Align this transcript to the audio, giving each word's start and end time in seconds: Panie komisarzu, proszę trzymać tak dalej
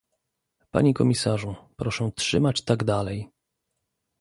Panie 0.71 0.93
komisarzu, 0.93 1.55
proszę 1.75 2.11
trzymać 2.15 2.61
tak 2.61 2.83
dalej 2.83 3.29